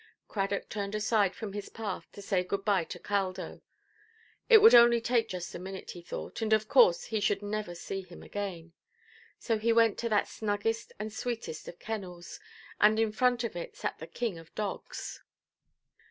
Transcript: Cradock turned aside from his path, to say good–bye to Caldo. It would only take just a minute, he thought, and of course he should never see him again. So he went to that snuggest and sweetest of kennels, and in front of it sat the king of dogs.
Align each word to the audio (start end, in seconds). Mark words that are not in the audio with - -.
Cradock 0.27 0.67
turned 0.67 0.95
aside 0.95 1.35
from 1.35 1.53
his 1.53 1.69
path, 1.69 2.11
to 2.13 2.23
say 2.23 2.43
good–bye 2.43 2.85
to 2.85 2.97
Caldo. 2.97 3.61
It 4.49 4.57
would 4.57 4.73
only 4.73 4.99
take 4.99 5.29
just 5.29 5.53
a 5.53 5.59
minute, 5.59 5.91
he 5.91 6.01
thought, 6.01 6.41
and 6.41 6.53
of 6.53 6.67
course 6.67 7.03
he 7.03 7.19
should 7.19 7.43
never 7.43 7.75
see 7.75 8.01
him 8.01 8.23
again. 8.23 8.73
So 9.37 9.59
he 9.59 9.71
went 9.71 9.99
to 9.99 10.09
that 10.09 10.27
snuggest 10.27 10.91
and 10.97 11.13
sweetest 11.13 11.67
of 11.67 11.77
kennels, 11.77 12.39
and 12.79 12.99
in 12.99 13.11
front 13.11 13.43
of 13.43 13.55
it 13.55 13.75
sat 13.77 13.99
the 13.99 14.07
king 14.07 14.39
of 14.39 14.55
dogs. 14.55 15.21